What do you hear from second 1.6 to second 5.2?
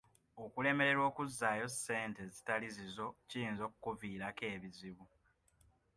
ssente ezitali zizo kiyinza okkuviirako ebizibu.